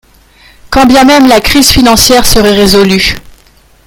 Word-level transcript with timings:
Quand 0.71 0.87
bien 0.87 1.03
même 1.03 1.27
la 1.27 1.39
crise 1.41 1.69
financière 1.69 2.25
serait 2.25 2.55
résolue. 2.55 3.17